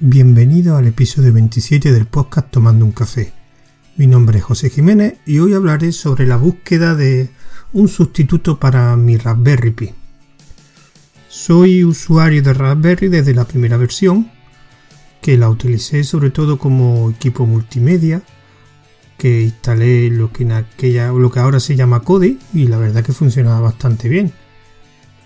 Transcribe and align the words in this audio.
Bienvenido 0.00 0.76
al 0.76 0.86
episodio 0.86 1.32
27 1.32 1.90
del 1.90 2.06
podcast 2.06 2.52
Tomando 2.52 2.84
un 2.84 2.92
café. 2.92 3.32
Mi 3.96 4.06
nombre 4.06 4.38
es 4.38 4.44
José 4.44 4.70
Jiménez 4.70 5.14
y 5.26 5.40
hoy 5.40 5.54
hablaré 5.54 5.90
sobre 5.90 6.24
la 6.24 6.36
búsqueda 6.36 6.94
de 6.94 7.30
un 7.72 7.88
sustituto 7.88 8.60
para 8.60 8.94
mi 8.94 9.16
Raspberry 9.16 9.72
Pi. 9.72 9.90
Soy 11.28 11.82
usuario 11.82 12.40
de 12.44 12.54
Raspberry 12.54 13.08
desde 13.08 13.34
la 13.34 13.44
primera 13.44 13.76
versión, 13.76 14.30
que 15.20 15.36
la 15.36 15.50
utilicé 15.50 16.04
sobre 16.04 16.30
todo 16.30 16.58
como 16.58 17.10
equipo 17.10 17.44
multimedia, 17.44 18.22
que 19.16 19.42
instalé 19.42 20.10
lo 20.10 20.32
que, 20.32 20.44
en 20.44 20.52
aquella, 20.52 21.10
lo 21.10 21.28
que 21.32 21.40
ahora 21.40 21.58
se 21.58 21.74
llama 21.74 22.02
Kodi 22.04 22.38
y 22.54 22.68
la 22.68 22.78
verdad 22.78 23.02
que 23.02 23.12
funcionaba 23.12 23.58
bastante 23.58 24.08
bien. 24.08 24.32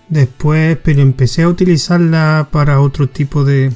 Después, 0.09 0.79
pero 0.83 1.03
empecé 1.03 1.43
a 1.43 1.47
utilizarla 1.47 2.49
para 2.51 2.81
otro 2.81 3.07
tipo 3.07 3.45
de, 3.45 3.71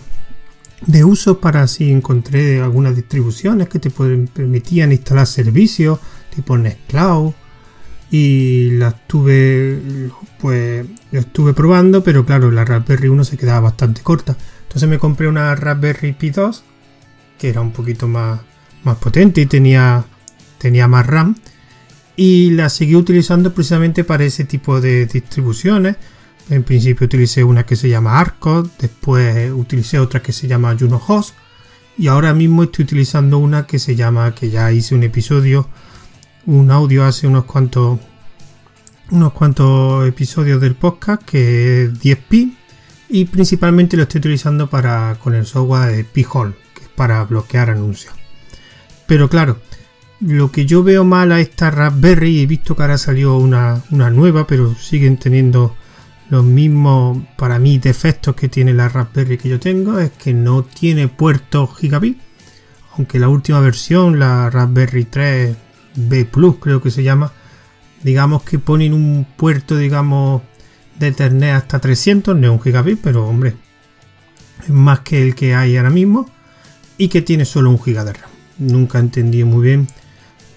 de 0.85 1.03
uso 1.03 1.39
para 1.39 1.67
si 1.67 1.91
encontré 1.91 2.61
algunas 2.61 2.95
distribuciones 2.95 3.67
que 3.67 3.79
te 3.79 3.89
permitían 3.89 4.91
instalar 4.91 5.25
servicios 5.25 5.99
tipo 6.33 6.57
Nextcloud 6.57 7.33
y 8.11 8.71
la 8.71 8.89
estuve 8.89 10.11
pues 10.39 10.85
lo 11.11 11.19
estuve 11.19 11.53
probando 11.53 12.03
pero 12.03 12.25
claro 12.25 12.51
la 12.51 12.63
Raspberry 12.63 13.09
1 13.09 13.23
se 13.23 13.37
quedaba 13.37 13.61
bastante 13.61 14.01
corta. 14.01 14.37
Entonces 14.63 14.87
me 14.87 14.99
compré 14.99 15.27
una 15.27 15.55
Raspberry 15.55 16.13
Pi 16.13 16.29
2 16.29 16.63
que 17.37 17.49
era 17.49 17.61
un 17.61 17.71
poquito 17.71 18.07
más, 18.07 18.41
más 18.83 18.97
potente 18.97 19.41
y 19.41 19.45
tenía 19.47 20.05
tenía 20.59 20.87
más 20.87 21.05
RAM 21.07 21.35
y 22.15 22.51
la 22.51 22.69
seguí 22.69 22.95
utilizando 22.95 23.53
precisamente 23.53 24.03
para 24.03 24.25
ese 24.25 24.43
tipo 24.43 24.79
de 24.79 25.05
distribuciones 25.05 25.97
en 26.49 26.63
principio 26.63 27.05
utilicé 27.05 27.43
una 27.43 27.65
que 27.65 27.75
se 27.75 27.89
llama 27.89 28.19
Arcot, 28.19 28.77
después 28.77 29.51
utilicé 29.51 29.99
otra 29.99 30.21
que 30.21 30.31
se 30.31 30.47
llama 30.47 30.75
Juno 30.79 31.01
Host 31.05 31.35
y 31.97 32.07
ahora 32.07 32.33
mismo 32.33 32.63
estoy 32.63 32.85
utilizando 32.85 33.37
una 33.37 33.65
que 33.65 33.79
se 33.79 33.95
llama, 33.95 34.33
que 34.35 34.49
ya 34.49 34.71
hice 34.71 34.95
un 34.95 35.03
episodio, 35.03 35.67
un 36.45 36.71
audio 36.71 37.05
hace 37.05 37.27
unos 37.27 37.45
cuantos 37.45 37.99
unos 39.09 39.31
cuantos 39.33 40.07
episodios 40.07 40.59
del 40.59 40.75
podcast 40.75 41.23
que 41.23 41.83
es 41.83 41.93
10pi 41.93 42.55
y 43.09 43.25
principalmente 43.25 43.95
lo 43.95 44.03
estoy 44.03 44.19
utilizando 44.19 44.69
para 44.69 45.17
con 45.21 45.33
el 45.33 45.45
software 45.45 45.95
de 45.95 46.03
P-Hole, 46.03 46.53
que 46.73 46.83
es 46.83 46.89
para 46.89 47.23
bloquear 47.23 47.69
anuncios. 47.69 48.13
Pero 49.05 49.29
claro, 49.29 49.59
lo 50.19 50.51
que 50.51 50.65
yo 50.65 50.83
veo 50.83 51.05
mal 51.05 51.31
a 51.31 51.39
esta 51.39 51.71
Raspberry, 51.71 52.41
he 52.41 52.45
visto 52.45 52.75
que 52.75 52.81
ahora 52.81 52.97
salió 52.97 53.37
una, 53.37 53.81
una 53.91 54.09
nueva, 54.09 54.45
pero 54.45 54.75
siguen 54.75 55.17
teniendo 55.17 55.75
los 56.29 56.43
mismos, 56.43 57.19
para 57.37 57.59
mí, 57.59 57.77
defectos 57.77 58.35
que 58.35 58.49
tiene 58.49 58.73
la 58.73 58.89
Raspberry 58.89 59.37
que 59.37 59.49
yo 59.49 59.59
tengo 59.59 59.99
es 59.99 60.11
que 60.11 60.33
no 60.33 60.63
tiene 60.63 61.07
puerto 61.07 61.67
gigabit. 61.67 62.19
Aunque 62.95 63.19
la 63.19 63.29
última 63.29 63.59
versión, 63.59 64.19
la 64.19 64.49
Raspberry 64.49 65.05
3 65.05 65.55
B 65.95 66.25
Plus 66.25 66.55
creo 66.57 66.81
que 66.81 66.91
se 66.91 67.03
llama, 67.03 67.31
digamos 68.03 68.43
que 68.43 68.59
ponen 68.59 68.93
un 68.93 69.25
puerto, 69.37 69.77
digamos, 69.77 70.41
de 70.99 71.07
Ethernet 71.07 71.53
hasta 71.53 71.79
300, 71.79 72.35
no 72.35 72.53
un 72.53 72.61
gigabit, 72.61 72.99
pero 73.01 73.27
hombre, 73.27 73.55
es 74.63 74.69
más 74.69 75.01
que 75.01 75.21
el 75.21 75.35
que 75.35 75.55
hay 75.55 75.77
ahora 75.77 75.89
mismo 75.89 76.29
y 76.97 77.07
que 77.09 77.21
tiene 77.21 77.45
solo 77.45 77.69
un 77.69 77.81
giga 77.81 78.03
de 78.03 78.13
RAM. 78.13 78.29
Nunca 78.57 78.99
entendí 78.99 79.43
muy 79.43 79.63
bien 79.63 79.87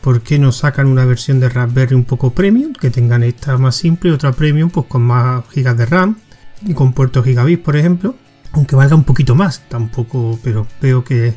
¿por 0.01 0.23
qué 0.23 0.39
no 0.39 0.53
sacan 0.53 0.87
una 0.87 1.05
versión 1.05 1.41
de 1.41 1.49
Raspberry 1.49 1.95
un 1.95 2.05
poco 2.05 2.31
premium? 2.31 2.73
Que 2.73 2.91
tengan 2.91 3.23
esta 3.23 3.57
más 3.59 3.77
simple 3.77 4.11
y 4.11 4.13
otra 4.13 4.33
premium 4.33 4.71
pues 4.71 4.87
con 4.87 5.03
más 5.03 5.45
gigas 5.51 5.77
de 5.77 5.87
RAM 5.87 6.17
y 6.63 6.75
con 6.75 6.93
puertos 6.93 7.25
gigabit, 7.25 7.63
por 7.63 7.77
ejemplo. 7.77 8.15
Aunque 8.53 8.77
valga 8.77 8.97
un 8.97 9.05
poquito 9.05 9.35
más, 9.35 9.69
tampoco, 9.69 10.39
pero 10.43 10.67
veo 10.83 11.05
que 11.05 11.35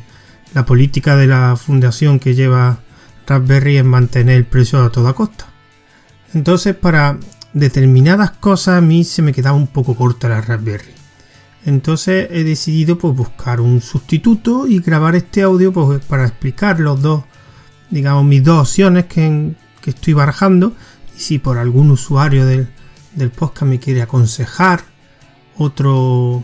la 0.52 0.64
política 0.66 1.16
de 1.16 1.26
la 1.26 1.56
fundación 1.56 2.18
que 2.18 2.34
lleva 2.34 2.80
Raspberry 3.26 3.78
es 3.78 3.84
mantener 3.84 4.36
el 4.36 4.44
precio 4.44 4.82
a 4.82 4.90
toda 4.90 5.12
costa. 5.12 5.46
Entonces, 6.32 6.74
para 6.74 7.18
determinadas 7.52 8.32
cosas 8.32 8.78
a 8.78 8.80
mí 8.80 9.04
se 9.04 9.22
me 9.22 9.32
quedaba 9.32 9.56
un 9.56 9.68
poco 9.68 9.94
corta 9.94 10.28
la 10.28 10.40
Raspberry. 10.40 10.92
Entonces 11.64 12.28
he 12.30 12.44
decidido 12.44 12.98
pues, 12.98 13.14
buscar 13.14 13.60
un 13.60 13.80
sustituto 13.80 14.66
y 14.66 14.80
grabar 14.80 15.14
este 15.14 15.42
audio 15.42 15.72
pues, 15.72 16.04
para 16.04 16.26
explicar 16.26 16.78
los 16.80 17.00
dos 17.00 17.24
digamos, 17.90 18.24
mis 18.24 18.42
dos 18.42 18.68
opciones 18.68 19.06
que, 19.06 19.54
estoy 19.86 20.14
barajando. 20.14 20.72
Y 21.16 21.20
si 21.20 21.38
por 21.38 21.58
algún 21.58 21.90
usuario 21.90 22.46
del, 22.46 22.68
podcast 23.36 23.70
me 23.70 23.78
quiere 23.78 24.02
aconsejar 24.02 24.82
otro, 25.56 26.42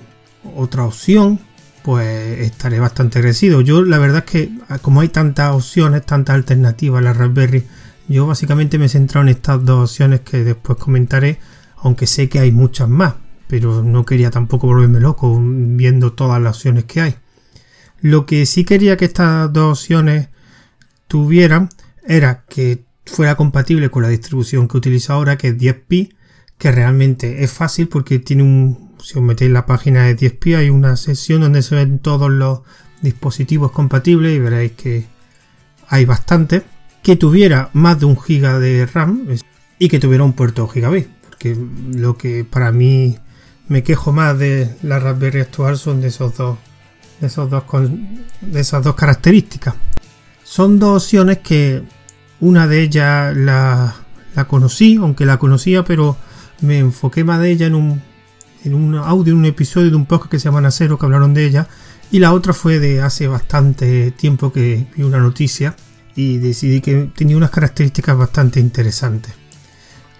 otra 0.55 0.85
opción, 0.85 1.41
pues 1.83 2.41
estaré 2.41 2.79
bastante 2.79 3.19
agradecido. 3.19 3.61
Yo 3.61 3.83
la 3.83 3.99
verdad 3.99 4.25
es 4.27 4.31
que 4.31 4.51
como 4.83 5.01
hay 5.01 5.09
tantas 5.09 5.55
opciones, 5.55 6.05
tantas 6.05 6.35
alternativas 6.35 6.99
a 6.99 7.03
la 7.03 7.13
Raspberry, 7.13 7.65
yo 8.09 8.27
básicamente 8.27 8.79
me 8.79 8.87
he 8.87 8.89
centrado 8.89 9.27
en 9.27 9.31
estas 9.31 9.65
dos 9.65 9.91
opciones 9.91 10.21
que 10.21 10.45
después 10.45 10.79
comentaré, 10.79 11.39
aunque 11.77 12.07
sé 12.07 12.29
que 12.29 12.41
hay 12.41 12.53
muchas 12.53 12.89
más, 12.89 13.15
pero 13.47 13.83
no 13.83 14.05
quería 14.05 14.31
tampoco 14.31 14.67
volverme 14.67 15.01
loco 15.01 15.41
viendo 15.41 16.13
todas 16.13 16.41
las 16.43 16.57
opciones 16.57 16.85
que 16.85 17.01
hay. 17.01 17.17
Lo 18.01 18.27
que 18.27 18.47
sí 18.47 18.65
quería 18.65 18.97
que 18.97 19.05
estas 19.05 19.53
dos 19.53 19.79
opciones 19.79 20.29
tuvieran 21.11 21.69
era 22.07 22.45
que 22.49 22.85
fuera 23.05 23.35
compatible 23.35 23.91
con 23.91 24.05
la 24.05 24.09
distribución 24.09 24.69
que 24.69 24.77
utilizo 24.77 25.13
ahora, 25.13 25.37
que 25.37 25.49
es 25.49 25.59
10pi, 25.59 26.15
que 26.57 26.71
realmente 26.71 27.43
es 27.43 27.51
fácil 27.51 27.89
porque 27.89 28.21
tiene 28.21 28.45
un, 28.45 28.95
si 29.03 29.19
os 29.19 29.25
metéis 29.25 29.49
en 29.49 29.55
la 29.55 29.67
página 29.67 30.05
de 30.05 30.17
10pi, 30.17 30.57
hay 30.57 30.71
una 30.71 30.97
sección 30.97 31.41
donde 31.41 31.63
se 31.63 31.75
ven 31.75 31.99
todos 31.99 32.31
los 32.31 32.61
dispositivos 33.03 33.73
compatibles 33.73 34.37
y 34.37 34.39
veréis 34.39 34.73
que 34.73 35.07
hay 35.89 36.05
bastante. 36.05 36.63
Que 37.03 37.17
tuviera 37.17 37.71
más 37.73 37.99
de 37.99 38.05
un 38.05 38.21
giga 38.21 38.61
de 38.61 38.87
RAM 38.87 39.27
y 39.79 39.89
que 39.89 39.99
tuviera 39.99 40.23
un 40.23 40.35
puerto 40.35 40.69
gigabit, 40.69 41.09
porque 41.29 41.57
lo 41.95 42.17
que 42.17 42.45
para 42.45 42.71
mí 42.71 43.19
me 43.69 43.83
quejo 43.83 44.13
más 44.13 44.39
de 44.39 44.77
la 44.83 45.01
Raspberry 45.01 45.41
actual 45.41 45.77
son 45.79 46.03
de 46.03 46.09
esos 46.09 46.37
dos, 46.37 46.59
de 47.21 47.27
esos 47.27 47.49
dos, 47.51 47.65
de 48.43 48.61
esas 48.61 48.85
dos 48.85 48.95
características. 48.95 49.75
Son 50.51 50.81
dos 50.81 51.05
opciones 51.05 51.39
que 51.39 51.85
una 52.41 52.67
de 52.67 52.83
ellas 52.83 53.37
la, 53.37 53.95
conocí, 54.49 54.97
aunque 54.97 55.25
la 55.25 55.39
conocía, 55.39 55.85
pero 55.85 56.17
me 56.61 56.79
enfoqué 56.79 57.23
más 57.23 57.41
de 57.41 57.53
ella 57.53 57.67
en 57.69 57.77
un, 57.77 58.03
en 58.65 58.75
un 58.75 58.97
audio, 58.97 59.33
en 59.33 59.39
un 59.39 59.45
episodio 59.45 59.91
de 59.91 59.95
un 59.95 60.07
podcast 60.07 60.29
que 60.29 60.41
se 60.41 60.47
llama 60.47 60.61
Nacero, 60.61 60.99
que 60.99 61.07
hablaron 61.07 61.35
de 61.35 61.47
ella. 61.47 61.69
Y 62.11 62.19
la 62.19 62.33
otra 62.33 62.53
fue 62.53 62.81
de 62.81 63.01
hace 63.01 63.29
bastante 63.29 64.11
tiempo 64.11 64.53
que 64.53 64.89
vi 64.97 65.05
una 65.05 65.21
noticia 65.21 65.77
y 66.17 66.39
decidí 66.39 66.81
que 66.81 67.13
tenía 67.15 67.37
unas 67.37 67.51
características 67.51 68.19
bastante 68.19 68.59
interesantes. 68.59 69.33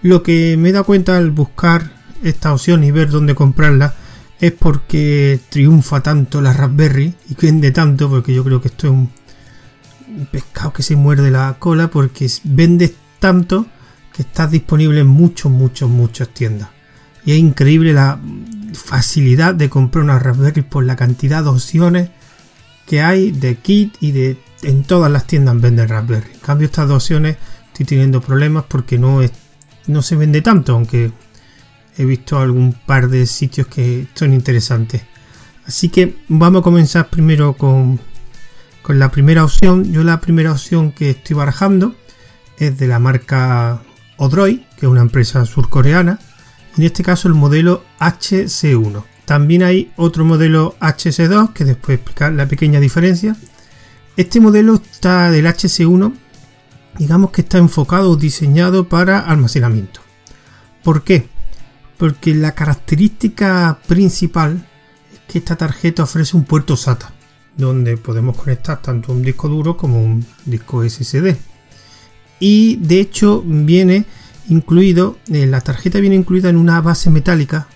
Lo 0.01 0.23
que 0.23 0.55
me 0.55 0.71
dado 0.71 0.85
cuenta 0.85 1.17
al 1.17 1.31
buscar 1.31 1.91
esta 2.23 2.53
opción 2.53 2.85
y 2.85 2.91
ver 2.91 3.09
dónde 3.09 3.35
comprarla 3.35 3.95
es 4.39 4.53
porque 4.53 5.41
triunfa 5.49 6.01
tanto 6.01 6.39
la 6.39 6.53
Raspberry 6.53 7.13
y 7.29 7.35
vende 7.35 7.71
tanto, 7.71 8.09
porque 8.09 8.33
yo 8.33 8.45
creo 8.45 8.61
que 8.61 8.69
esto 8.69 8.87
es 8.87 8.93
un, 8.93 9.20
pescado 10.31 10.73
que 10.73 10.83
se 10.83 10.95
muerde 10.95 11.31
la 11.31 11.55
cola 11.59 11.89
porque 11.89 12.29
vendes 12.43 12.93
tanto 13.19 13.65
que 14.13 14.23
estás 14.23 14.51
disponible 14.51 15.01
en 15.01 15.07
muchos, 15.07 15.51
muchos, 15.51 15.89
muchas 15.89 16.29
tiendas. 16.29 16.69
Y 17.25 17.33
es 17.33 17.37
increíble 17.37 17.93
la 17.93 18.19
facilidad 18.73 19.53
de 19.53 19.69
comprar 19.69 20.03
una 20.03 20.19
Raspberry 20.19 20.61
por 20.61 20.85
la 20.85 20.95
cantidad 20.95 21.43
de 21.43 21.49
opciones 21.49 22.09
que 22.85 23.01
hay 23.01 23.31
de 23.31 23.55
kit 23.55 23.95
y 23.99 24.11
de 24.11 24.37
en 24.63 24.83
todas 24.83 25.11
las 25.11 25.27
tiendas 25.27 25.59
venden 25.59 25.87
Raspberry. 25.87 26.31
En 26.33 26.39
cambio 26.39 26.65
estas 26.65 26.87
dos 26.87 27.03
opciones 27.03 27.37
estoy 27.67 27.85
teniendo 27.85 28.21
problemas 28.21 28.65
porque 28.67 28.97
no 28.97 29.21
es, 29.21 29.31
no 29.87 30.01
se 30.01 30.15
vende 30.15 30.41
tanto, 30.41 30.73
aunque 30.73 31.11
he 31.97 32.05
visto 32.05 32.39
algún 32.39 32.73
par 32.73 33.09
de 33.09 33.25
sitios 33.25 33.67
que 33.67 34.07
son 34.13 34.33
interesantes. 34.33 35.03
Así 35.65 35.89
que 35.89 36.17
vamos 36.27 36.61
a 36.61 36.63
comenzar 36.63 37.09
primero 37.09 37.53
con 37.53 37.99
con 38.81 38.99
la 38.99 39.11
primera 39.11 39.43
opción. 39.43 39.91
Yo 39.91 40.03
la 40.03 40.21
primera 40.21 40.51
opción 40.51 40.91
que 40.91 41.11
estoy 41.11 41.35
barajando 41.35 41.95
es 42.57 42.77
de 42.77 42.87
la 42.87 42.99
marca 42.99 43.81
Odroid, 44.17 44.59
que 44.77 44.85
es 44.85 44.91
una 44.91 45.01
empresa 45.01 45.45
surcoreana. 45.45 46.19
En 46.77 46.83
este 46.83 47.03
caso 47.03 47.27
el 47.27 47.33
modelo 47.33 47.83
HC1. 47.99 49.03
También 49.25 49.63
hay 49.63 49.91
otro 49.95 50.25
modelo 50.25 50.75
HC2 50.79 51.53
que 51.53 51.65
después 51.65 51.95
explicar 51.95 52.33
la 52.33 52.47
pequeña 52.47 52.79
diferencia. 52.79 53.35
Este 54.17 54.39
modelo 54.39 54.75
está 54.75 55.31
del 55.31 55.45
HC1, 55.45 56.13
digamos 56.97 57.31
que 57.31 57.41
está 57.41 57.57
enfocado 57.57 58.11
o 58.11 58.15
diseñado 58.17 58.89
para 58.89 59.19
almacenamiento. 59.19 60.01
¿Por 60.83 61.03
qué? 61.03 61.29
Porque 61.97 62.33
la 62.33 62.55
característica 62.55 63.79
principal 63.87 64.65
es 65.13 65.19
que 65.27 65.39
esta 65.39 65.55
tarjeta 65.55 66.03
ofrece 66.03 66.35
un 66.35 66.43
puerto 66.43 66.75
SATA 66.75 67.13
donde 67.57 67.97
podemos 67.97 68.37
conectar 68.37 68.81
tanto 68.81 69.11
un 69.11 69.21
disco 69.21 69.47
duro 69.47 69.77
como 69.77 70.03
un 70.03 70.25
disco 70.45 70.87
SSD. 70.87 71.35
Y 72.39 72.77
de 72.77 72.99
hecho 72.99 73.43
viene 73.45 74.05
incluido, 74.49 75.17
eh, 75.27 75.45
la 75.45 75.61
tarjeta 75.61 75.99
viene 75.99 76.15
incluida 76.15 76.49
en 76.49 76.57
una 76.57 76.81
base 76.81 77.09
metálica 77.09 77.67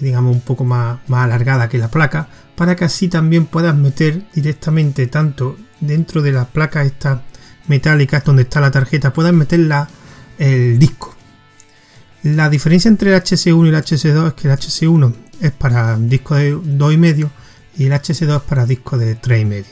digamos 0.00 0.34
un 0.34 0.40
poco 0.40 0.64
más, 0.64 0.98
más 1.08 1.24
alargada 1.24 1.68
que 1.68 1.78
la 1.78 1.90
placa, 1.90 2.28
para 2.56 2.74
que 2.74 2.84
así 2.84 3.08
también 3.08 3.46
puedas 3.46 3.76
meter 3.76 4.22
directamente 4.34 5.06
tanto 5.06 5.56
dentro 5.80 6.22
de 6.22 6.32
la 6.32 6.46
placa 6.46 6.82
esta 6.82 7.22
metálica 7.68 8.20
donde 8.20 8.42
está 8.42 8.60
la 8.60 8.70
tarjeta, 8.70 9.12
puedas 9.12 9.32
meter 9.32 9.60
el 10.38 10.78
disco. 10.78 11.14
La 12.22 12.50
diferencia 12.50 12.88
entre 12.88 13.14
el 13.14 13.22
HS1 13.22 13.66
y 13.66 13.68
el 13.68 13.74
HS2 13.74 14.28
es 14.28 14.34
que 14.34 14.48
el 14.48 14.54
HS1 14.54 15.14
es 15.40 15.52
para 15.52 15.96
disco 15.96 16.34
de 16.34 16.54
2,5 16.54 17.28
y 17.76 17.86
el 17.86 17.92
HS2 17.92 18.36
es 18.36 18.42
para 18.42 18.66
disco 18.66 18.98
de 18.98 19.20
3,5. 19.20 19.64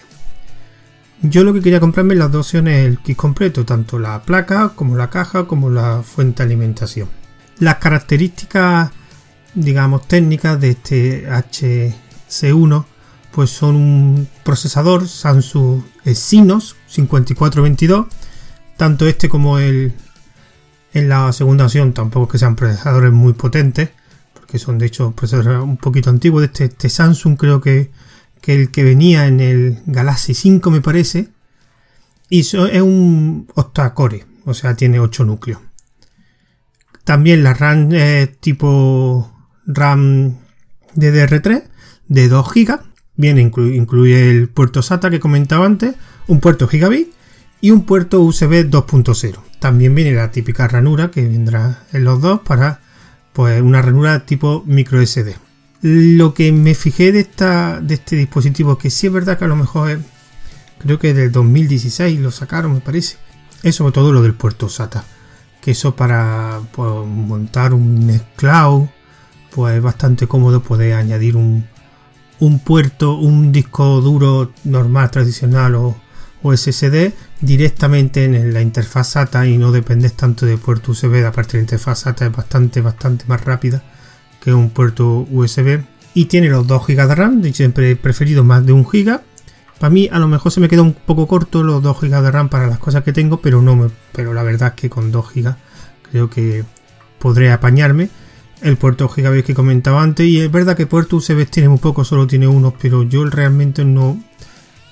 Yo 1.22 1.42
lo 1.42 1.52
que 1.52 1.60
quería 1.60 1.80
comprarme 1.80 2.14
las 2.14 2.30
dos 2.30 2.46
opciones 2.46 2.86
el 2.86 2.98
kit 2.98 3.16
completo, 3.16 3.64
tanto 3.64 3.98
la 3.98 4.22
placa 4.22 4.70
como 4.74 4.96
la 4.96 5.10
caja 5.10 5.46
como 5.46 5.68
la 5.68 6.02
fuente 6.02 6.42
de 6.42 6.46
alimentación. 6.46 7.08
Las 7.58 7.76
características, 7.76 8.90
digamos, 9.54 10.06
técnicas 10.06 10.60
de 10.60 10.70
este 10.70 11.28
HC1 11.28 12.84
pues 13.32 13.50
son 13.50 13.76
un 13.76 14.28
procesador 14.44 15.06
Samsung 15.06 15.82
Exynos 16.04 16.76
5422, 16.86 18.06
tanto 18.76 19.06
este 19.06 19.28
como 19.28 19.58
el 19.58 19.94
en 20.92 21.08
la 21.08 21.32
segunda 21.32 21.66
opción 21.66 21.92
tampoco 21.92 22.28
que 22.28 22.38
sean 22.38 22.56
procesadores 22.56 23.12
muy 23.12 23.34
potentes, 23.34 23.90
porque 24.48 24.58
son 24.58 24.78
de 24.78 24.86
hecho 24.86 25.12
procesadores 25.12 25.62
un 25.62 25.76
poquito 25.76 26.08
antiguos. 26.08 26.42
Este, 26.42 26.64
este 26.64 26.88
Samsung 26.88 27.36
creo 27.36 27.60
que, 27.60 27.90
que, 28.40 28.54
el 28.54 28.70
que 28.70 28.82
venía 28.82 29.26
en 29.26 29.40
el 29.40 29.82
Galaxy 29.84 30.32
5 30.32 30.70
me 30.70 30.80
parece. 30.80 31.28
Y 32.30 32.40
es 32.40 32.54
un 32.54 33.46
octa-core, 33.54 34.24
o 34.46 34.54
sea, 34.54 34.74
tiene 34.74 35.00
8 35.00 35.26
núcleos. 35.26 35.60
También 37.04 37.42
la 37.42 37.52
RAM 37.52 37.90
tipo 38.40 39.30
RAM 39.66 40.38
DDR3 40.94 41.64
de 42.08 42.28
2 42.28 42.48
GB. 42.54 42.80
Viene, 43.16 43.42
incluye 43.42 44.30
el 44.30 44.48
puerto 44.48 44.80
SATA 44.80 45.10
que 45.10 45.20
comentaba 45.20 45.66
antes, 45.66 45.94
un 46.26 46.40
puerto 46.40 46.68
Gigabit 46.68 47.12
y 47.60 47.70
un 47.70 47.84
puerto 47.84 48.20
USB 48.20 48.70
2.0. 48.70 49.40
También 49.58 49.94
viene 49.94 50.12
la 50.12 50.30
típica 50.30 50.68
ranura 50.68 51.10
que 51.10 51.26
vendrá 51.26 51.82
en 51.92 52.04
los 52.04 52.22
dos 52.22 52.40
para 52.40 52.80
pues 53.38 53.62
una 53.62 53.80
ranura 53.80 54.26
tipo 54.26 54.64
micro 54.66 55.00
SD. 55.00 55.36
Lo 55.82 56.34
que 56.34 56.50
me 56.50 56.74
fijé 56.74 57.12
de, 57.12 57.20
esta, 57.20 57.80
de 57.80 57.94
este 57.94 58.16
dispositivo, 58.16 58.76
que 58.76 58.90
sí 58.90 59.06
es 59.06 59.12
verdad 59.12 59.38
que 59.38 59.44
a 59.44 59.46
lo 59.46 59.54
mejor 59.54 59.90
es, 59.90 59.98
creo 60.78 60.98
que 60.98 61.14
del 61.14 61.30
2016 61.30 62.18
lo 62.18 62.32
sacaron, 62.32 62.72
me 62.72 62.80
parece, 62.80 63.16
es 63.62 63.76
sobre 63.76 63.92
todo 63.92 64.12
lo 64.12 64.22
del 64.22 64.34
puerto 64.34 64.68
SATA. 64.68 65.04
Que 65.60 65.70
eso 65.70 65.94
para 65.94 66.62
pues, 66.72 66.90
montar 67.06 67.74
un 67.74 68.20
Cloud, 68.34 68.88
pues 69.54 69.76
es 69.76 69.82
bastante 69.84 70.26
cómodo 70.26 70.60
poder 70.60 70.94
añadir 70.94 71.36
un, 71.36 71.64
un 72.40 72.58
puerto, 72.58 73.14
un 73.14 73.52
disco 73.52 74.00
duro 74.00 74.50
normal, 74.64 75.12
tradicional 75.12 75.76
o, 75.76 75.96
o 76.42 76.56
SSD 76.56 77.12
directamente 77.40 78.24
en 78.24 78.52
la 78.52 78.60
interfaz 78.60 79.10
SATA 79.10 79.46
y 79.46 79.58
no 79.58 79.72
dependes 79.72 80.14
tanto 80.14 80.46
de 80.46 80.56
puerto 80.56 80.92
USB. 80.92 81.24
Aparte 81.26 81.56
la 81.56 81.62
interfaz 81.62 82.00
SATA 82.00 82.26
es 82.26 82.32
bastante, 82.32 82.80
bastante 82.80 83.24
más 83.26 83.44
rápida 83.44 83.82
que 84.40 84.52
un 84.52 84.70
puerto 84.70 85.26
USB. 85.30 85.80
Y 86.14 86.26
tiene 86.26 86.48
los 86.48 86.66
2 86.66 86.86
GB 86.86 87.08
de 87.08 87.14
RAM, 87.14 87.42
de 87.42 87.52
siempre 87.52 87.90
he 87.90 87.96
preferido 87.96 88.44
más 88.44 88.64
de 88.64 88.72
1 88.72 88.84
GB. 88.84 89.20
Para 89.78 89.90
mí 89.90 90.08
a 90.10 90.18
lo 90.18 90.26
mejor 90.26 90.50
se 90.50 90.60
me 90.60 90.68
queda 90.68 90.82
un 90.82 90.94
poco 90.94 91.28
corto 91.28 91.62
los 91.62 91.82
2 91.82 92.00
GB 92.00 92.22
de 92.22 92.30
RAM 92.30 92.48
para 92.48 92.66
las 92.66 92.78
cosas 92.78 93.04
que 93.04 93.12
tengo, 93.12 93.40
pero 93.40 93.62
no 93.62 93.76
me, 93.76 93.90
pero 94.12 94.34
la 94.34 94.42
verdad 94.42 94.72
es 94.74 94.80
que 94.80 94.90
con 94.90 95.12
2 95.12 95.34
GB 95.34 95.56
creo 96.10 96.30
que 96.30 96.64
podré 97.18 97.52
apañarme. 97.52 98.10
El 98.60 98.76
puerto 98.76 99.08
gigabit 99.08 99.46
que 99.46 99.54
comentaba 99.54 100.02
antes 100.02 100.26
y 100.26 100.40
es 100.40 100.50
verdad 100.50 100.76
que 100.76 100.86
puerto 100.86 101.16
USB 101.16 101.46
tiene 101.48 101.68
muy 101.68 101.78
poco, 101.78 102.04
solo 102.04 102.26
tiene 102.26 102.48
uno, 102.48 102.74
pero 102.80 103.04
yo 103.04 103.24
realmente 103.24 103.84
no 103.84 104.20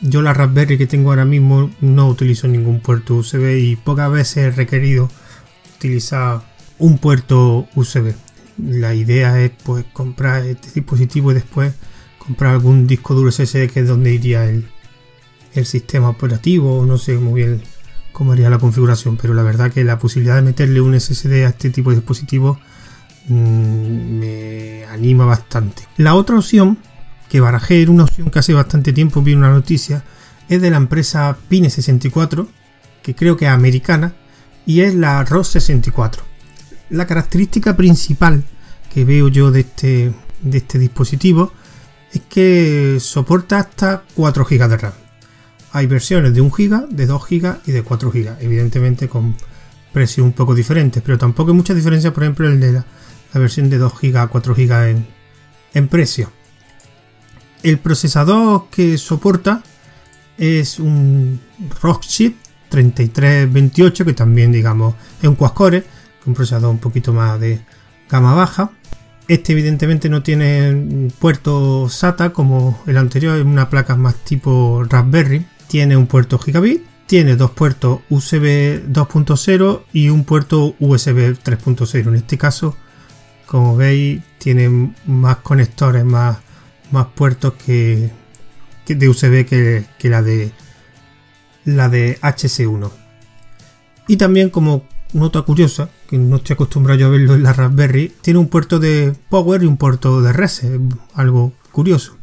yo 0.01 0.23
la 0.23 0.35
Raspberry 0.35 0.79
que 0.79 0.87
tengo 0.87 1.11
ahora 1.11 1.25
mismo 1.25 1.71
no 1.81 2.09
utilizo 2.09 2.49
ningún 2.49 2.81
puerto 2.81 3.15
USB 3.15 3.59
y 3.59 3.77
pocas 3.77 4.11
veces 4.11 4.37
he 4.37 4.51
requerido 4.51 5.11
utilizar 5.77 6.43
un 6.79 6.99
puerto 6.99 7.67
USB. 7.75 8.15
La 8.59 8.95
idea 8.95 9.41
es 9.41 9.53
pues 9.65 9.85
comprar 9.93 10.45
este 10.45 10.71
dispositivo 10.75 11.31
y 11.31 11.35
después 11.35 11.75
comprar 12.19 12.53
algún 12.53 12.87
disco 12.87 13.15
duro 13.15 13.31
SSD 13.31 13.69
que 13.69 13.81
es 13.81 13.89
donde 13.89 14.13
iría 14.13 14.45
el, 14.45 14.67
sistema 15.65 16.11
operativo 16.11 16.85
no 16.85 16.99
sé 16.99 17.15
muy 17.15 17.41
bien 17.41 17.63
cómo 18.13 18.33
haría 18.33 18.51
la 18.51 18.59
configuración, 18.59 19.17
pero 19.17 19.33
la 19.33 19.43
verdad 19.43 19.73
que 19.73 19.85
la 19.85 19.99
posibilidad 19.99 20.37
de 20.37 20.43
meterle 20.43 20.83
un 20.83 20.99
SSD 20.99 21.47
a 21.47 21.49
este 21.49 21.71
tipo 21.71 21.91
de 21.91 21.97
dispositivo 21.97 22.59
mm, 23.29 24.19
me 24.19 24.85
anima 24.87 25.25
bastante. 25.25 25.83
La 25.97 26.15
otra 26.15 26.37
opción 26.37 26.77
que 27.29 27.41
barajé 27.41 27.89
una 27.89 28.05
opción 28.05 28.31
que 28.31 28.39
hace 28.39 28.55
bastante 28.55 28.93
tiempo 28.93 29.23
vi 29.23 29.35
una 29.35 29.51
noticia, 29.51 30.05
es 30.49 30.61
de 30.61 30.71
la 30.71 30.77
empresa 30.77 31.37
Pine64, 31.51 32.47
que 33.03 33.15
creo 33.15 33.37
que 33.37 33.47
es 33.47 33.51
americana, 33.51 34.15
y 34.65 34.81
es 34.81 34.95
la 34.95 35.25
ROS 35.25 35.49
64. 35.49 36.23
La 36.91 37.07
característica 37.07 37.77
principal 37.77 38.45
que 38.93 39.05
veo 39.05 39.29
yo 39.29 39.51
de 39.51 39.61
este, 39.61 40.13
de 40.43 40.59
este 40.59 40.79
dispositivo 40.79 41.53
es 42.13 42.23
que 42.29 42.99
soporta 43.01 43.59
hasta 43.59 44.05
4 44.15 44.45
GB 44.45 44.69
de 44.69 44.77
RAM. 44.77 44.93
Hay 45.73 45.87
versiones 45.87 46.35
de 46.35 46.41
1 46.41 46.51
GB, 46.51 46.89
de 46.89 47.07
2 47.07 47.23
GB 47.29 47.57
y 47.67 47.73
de 47.73 47.83
4 47.83 48.11
GB, 48.11 48.37
evidentemente 48.41 49.09
con 49.09 49.37
precios 49.93 50.25
un 50.25 50.33
poco 50.33 50.55
diferentes, 50.55 51.03
pero 51.03 51.19
tampoco 51.19 51.51
hay 51.51 51.57
mucha 51.57 51.75
diferencia, 51.75 52.13
por 52.13 52.23
ejemplo, 52.23 52.49
el 52.49 52.61
de 52.61 52.73
la, 52.73 52.87
versión 53.35 53.69
de 53.69 53.77
2 53.77 53.93
GB 54.01 54.17
a 54.17 54.29
4 54.29 54.55
GB 54.55 55.05
en 55.75 55.89
precio. 55.89 56.36
El 57.67 57.81
procesador 57.81 58.69
que 58.71 58.97
soporta 58.97 59.61
es 60.39 60.79
un 60.79 61.41
Rockchip 61.83 62.37
3328 62.69 64.05
que 64.05 64.13
también 64.13 64.53
digamos 64.53 64.95
es 65.21 65.29
un 65.29 65.35
quad-core, 65.35 65.83
un 66.27 66.35
procesador 66.35 66.71
un 66.71 66.79
poquito 66.79 67.13
más 67.13 67.41
de 67.41 67.61
gama 68.09 68.35
baja. 68.35 68.71
Este 69.27 69.51
evidentemente 69.51 70.09
no 70.09 70.23
tiene 70.23 71.11
puerto 71.19 71.89
SATA 71.89 72.33
como 72.33 72.81
el 72.87 72.99
anterior, 72.99 73.37
es 73.37 73.45
una 73.45 73.69
placa 73.69 73.97
más 73.97 74.15
tipo 74.15 74.85
Raspberry. 74.89 75.45
Tiene 75.67 75.97
un 75.97 76.07
puerto 76.07 76.39
Gigabit, 76.39 76.85
tiene 77.07 77.35
dos 77.35 77.51
puertos 77.51 77.99
USB 78.09 78.87
2.0 78.93 79.83
y 79.93 80.11
un 80.11 80.23
puerto 80.23 80.77
USB 80.79 81.37
3.0. 81.43 82.07
En 82.07 82.15
este 82.15 82.39
caso, 82.39 82.77
como 83.45 83.75
veis, 83.75 84.23
tiene 84.39 84.95
más 85.05 85.39
conectores, 85.39 86.05
más 86.05 86.46
más 86.91 87.07
puertos 87.15 87.55
que, 87.55 88.11
de 88.87 89.09
USB 89.09 89.45
que, 89.47 89.87
la 90.05 90.23
de 90.23 90.53
la 91.65 91.89
de 91.89 92.19
HC1. 92.21 92.91
Y 94.09 94.17
también 94.17 94.51
como 94.51 94.85
nota 95.13 95.43
curiosa, 95.43 95.89
que 96.09 96.17
no 96.19 96.37
estoy 96.37 96.55
acostumbrado 96.55 97.07
a 97.07 97.09
verlo 97.09 97.35
en 97.35 97.43
la 97.43 97.53
Raspberry, 97.53 98.13
tiene 98.21 98.39
un 98.39 98.49
puerto 98.49 98.79
de 98.79 99.15
Power 99.29 99.63
y 99.63 99.67
un 99.67 99.77
puerto 99.77 100.23
de 100.23 100.33
Reset, 100.33 100.81
algo 101.15 101.53
curioso. 101.73 102.17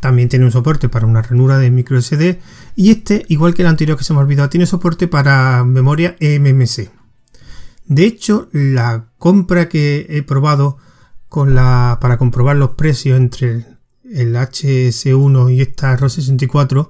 También 0.00 0.28
tiene 0.28 0.44
un 0.44 0.52
soporte 0.52 0.88
para 0.88 1.06
una 1.06 1.22
ranura 1.22 1.58
de 1.58 1.70
micro 1.70 2.00
SD 2.00 2.38
y 2.76 2.90
este, 2.90 3.24
igual 3.28 3.54
que 3.54 3.62
el 3.62 3.68
anterior 3.68 3.96
que 3.96 4.04
se 4.04 4.12
me 4.12 4.18
ha 4.18 4.22
olvidado, 4.22 4.50
tiene 4.50 4.66
soporte 4.66 5.08
para 5.08 5.64
memoria 5.64 6.16
MMC. 6.20 6.90
De 7.86 8.04
hecho, 8.04 8.48
la 8.52 9.06
compra 9.18 9.68
que 9.68 10.06
he 10.08 10.22
probado 10.22 10.78
para 11.28 12.16
comprobar 12.16 12.56
los 12.56 12.70
precios 12.70 13.18
entre 13.18 13.66
el 14.14 14.34
HS1 14.34 15.54
y 15.54 15.60
esta 15.60 15.96
RO64 15.98 16.88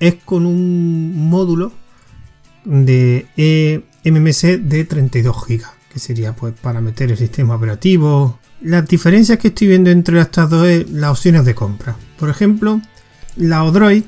es 0.00 0.16
con 0.24 0.44
un 0.44 1.28
módulo 1.30 1.72
de 2.64 3.26
eMMC 4.04 4.60
de 4.60 4.84
32 4.84 5.36
GB, 5.46 5.62
que 5.92 5.98
sería 5.98 6.34
pues 6.34 6.54
para 6.60 6.80
meter 6.80 7.12
el 7.12 7.16
sistema 7.16 7.54
operativo. 7.54 8.40
Las 8.60 8.86
diferencias 8.88 9.38
que 9.38 9.48
estoy 9.48 9.68
viendo 9.68 9.90
entre 9.90 10.20
estas 10.20 10.50
dos 10.50 10.66
es 10.66 10.90
las 10.90 11.10
opciones 11.10 11.44
de 11.44 11.54
compra. 11.54 11.96
Por 12.18 12.28
ejemplo, 12.28 12.80
la 13.36 13.62
Odroid 13.64 14.04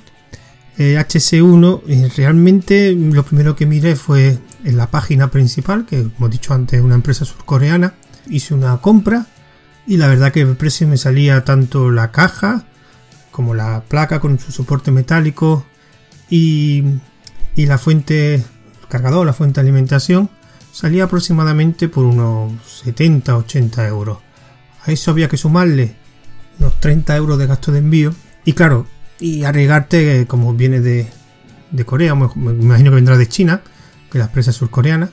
HC1, 0.78 1.82
eh, 1.88 2.10
realmente 2.16 2.92
lo 2.92 3.24
primero 3.24 3.56
que 3.56 3.66
miré 3.66 3.96
fue 3.96 4.38
en 4.64 4.76
la 4.76 4.88
página 4.88 5.28
principal, 5.28 5.84
que 5.86 6.04
como 6.04 6.28
he 6.28 6.30
dicho 6.30 6.54
antes 6.54 6.78
es 6.78 6.84
una 6.84 6.94
empresa 6.94 7.24
surcoreana. 7.24 7.94
Hice 8.28 8.54
una 8.54 8.76
compra 8.78 9.26
y 9.88 9.96
la 9.96 10.06
verdad 10.06 10.32
que 10.32 10.42
el 10.42 10.54
precio 10.54 10.86
me 10.86 10.98
salía 10.98 11.44
tanto 11.44 11.90
la 11.90 12.12
caja 12.12 12.64
como 13.30 13.54
la 13.54 13.82
placa 13.88 14.20
con 14.20 14.38
su 14.38 14.52
soporte 14.52 14.90
metálico 14.90 15.64
y, 16.28 16.84
la 17.56 17.78
fuente 17.78 18.44
cargador, 18.88 19.26
la 19.26 19.32
fuente 19.32 19.60
de 19.60 19.66
alimentación 19.66 20.28
salía 20.72 21.04
aproximadamente 21.04 21.88
por 21.88 22.04
unos 22.04 22.52
70-80 22.84 23.88
euros. 23.88 24.18
A 24.84 24.92
eso 24.92 25.10
había 25.10 25.28
que 25.28 25.38
sumarle 25.38 25.96
unos 26.58 26.78
30 26.80 27.16
euros 27.16 27.38
de 27.38 27.46
gasto 27.46 27.72
de 27.72 27.78
envío 27.78 28.14
y 28.44 28.52
claro, 28.52 28.86
y 29.18 29.44
arriesgarte 29.44 30.26
como 30.26 30.52
viene 30.52 30.80
de, 30.80 31.08
de 31.70 31.84
Corea, 31.86 32.14
me, 32.14 32.26
imagino 32.52 32.90
que 32.90 32.96
vendrá 32.96 33.16
de 33.16 33.26
China, 33.26 33.62
que 34.12 34.18
la 34.18 34.26
empresa 34.26 34.52
surcoreana, 34.52 35.08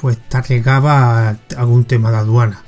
pues 0.00 0.18
te 0.28 0.36
arriesgaba 0.36 1.36
algún 1.56 1.84
tema 1.84 2.10
de 2.10 2.16
aduana 2.16 2.64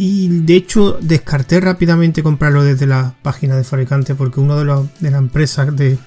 Y 0.00 0.28
de 0.28 0.54
hecho 0.54 0.96
descarté 1.00 1.60
rápidamente 1.60 2.22
comprarlo 2.22 2.62
desde 2.62 2.86
la 2.86 3.16
página 3.20 3.56
de 3.56 3.64
fabricante 3.64 4.14
porque 4.14 4.38
uno 4.38 4.56
de, 4.56 4.64
los, 4.64 4.86
de 5.00 5.10
las 5.10 5.18
empresas 5.18 5.74
de, 5.74 5.98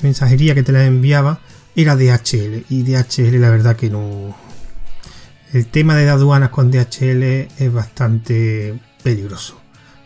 mensajería 0.00 0.54
que 0.54 0.62
te 0.62 0.72
la 0.72 0.82
enviaba 0.82 1.40
era 1.74 1.94
DHL. 1.94 2.64
Y 2.70 2.84
DHL 2.84 3.38
la 3.38 3.50
verdad 3.50 3.76
que 3.76 3.90
no... 3.90 4.34
El 5.52 5.66
tema 5.66 5.94
de 5.94 6.08
aduanas 6.08 6.48
con 6.48 6.70
DHL 6.70 7.22
es 7.58 7.70
bastante 7.70 8.80
peligroso. 9.02 9.60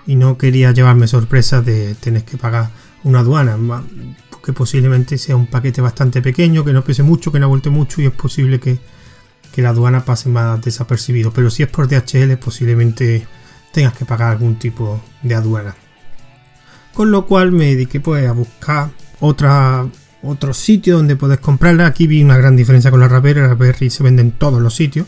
Y 0.05 0.17
no 0.17 0.37
quería 0.37 0.73
llevarme 0.73 1.07
sorpresas 1.07 1.65
de 1.65 1.95
tener 1.95 2.25
que 2.25 2.39
pagar 2.39 2.71
una 3.05 3.21
aduana. 3.21 3.57
Porque 4.31 4.53
posiblemente 4.53 5.17
sea 5.17 5.37
un 5.37 5.47
paquete 5.47 5.81
bastante 5.81 6.23
pequeño, 6.23 6.65
que 6.65 6.73
no 6.73 6.83
pese 6.83 7.05
mucho, 7.05 7.31
que 7.31 7.39
no 7.39 7.49
vuelte 7.49 7.71
mucho 7.71 8.03
y 8.03 8.07
es 8.07 8.13
posible 8.13 8.59
que 8.59 8.81
que 9.53 9.63
la 9.63 9.71
aduana 9.71 10.05
pase 10.05 10.29
más 10.29 10.61
desapercibido. 10.63 11.33
Pero 11.33 11.51
si 11.51 11.63
es 11.63 11.69
por 11.69 11.89
DHL, 11.89 12.37
posiblemente 12.37 13.27
tengas 13.73 13.95
que 13.95 14.05
pagar 14.05 14.33
algún 14.33 14.57
tipo 14.57 15.01
de 15.23 15.35
aduana. 15.35 15.75
Con 16.95 17.11
lo 17.11 17.27
cual 17.27 17.53
me 17.53 17.67
dediqué 17.67 18.01
pues 18.01 18.27
a 18.27 18.33
buscar 18.33 18.91
otra, 19.21 19.87
otro 20.23 20.55
sitio 20.55 20.97
donde 20.97 21.17
puedes 21.17 21.39
comprarla. 21.39 21.87
Aquí 21.87 22.07
vi 22.07 22.23
una 22.23 22.37
gran 22.37 22.57
diferencia 22.57 22.91
con 22.91 23.01
la 23.01 23.09
Raspberry. 23.09 23.41
La 23.41 23.49
Raspberry 23.49 23.91
se 23.91 24.03
vende 24.03 24.23
en 24.23 24.33
todos 24.33 24.61
los 24.61 24.75
sitios. 24.75 25.07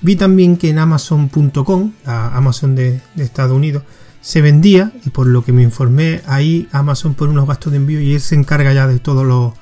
Vi 0.00 0.16
también 0.16 0.56
que 0.56 0.68
en 0.68 0.78
Amazon.com, 0.78 1.92
la 2.04 2.28
Amazon 2.36 2.74
de, 2.74 3.00
Estados 3.16 3.56
Unidos, 3.56 3.84
se 4.20 4.42
vendía 4.42 4.92
y 5.04 5.10
por 5.10 5.26
lo 5.26 5.44
que 5.44 5.52
me 5.52 5.62
informé 5.62 6.20
ahí 6.26 6.68
Amazon 6.72 7.14
por 7.14 7.28
unos 7.28 7.46
gastos 7.46 7.72
de 7.72 7.78
envío 7.78 8.00
y 8.00 8.14
él 8.14 8.20
se 8.20 8.34
encarga 8.34 8.72
ya 8.72 8.86
de 8.86 8.98
todos 8.98 9.24
los, 9.24 9.54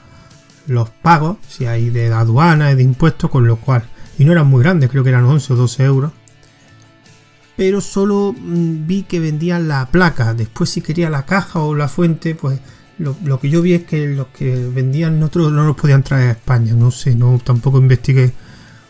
los 0.67 0.91
pagos, 0.91 1.37
si 1.49 1.67
hay 1.67 1.91
de 1.91 2.13
aduana 2.13 2.75
de 2.75 2.83
impuestos, 2.83 3.31
con 3.31 3.47
lo 3.47 3.57
cual 3.57 3.85
y 4.19 4.25
no 4.25 4.33
eran 4.33 4.47
muy 4.47 4.63
grandes, 4.63 4.91
creo 4.91 5.03
que 5.03 5.11
eran 5.11 5.25
11 5.25 5.53
o 5.53 5.57
12 5.57 5.85
euros. 5.85 6.13
Pero 7.57 7.81
solo 7.81 8.35
mm, 8.37 8.87
vi 8.87 9.03
que 9.05 9.21
vendían 9.21 9.69
la 9.69 9.87
placa, 9.87 10.35
después 10.35 10.71
si 10.71 10.81
quería 10.81 11.11
la 11.11 11.27
caja 11.27 11.61
o 11.61 11.75
la 11.75 11.89
fuente, 11.89 12.35
pues 12.35 12.61
lo, 12.99 13.41
que 13.41 13.51
yo 13.51 13.63
vi 13.63 13.75
es 13.75 13.85
que 13.85 14.07
los 14.07 14.29
que 14.29 14.55
vendían 14.55 15.19
nosotros 15.19 15.53
no 15.53 15.65
los 15.65 15.77
podían 15.77 16.03
traer 16.03 16.29
a 16.29 16.33
España, 16.33 16.75
no 16.75 16.91
sé, 16.91 17.17
no 17.17 17.41
tampoco 17.43 17.79
investigué 17.79 18.33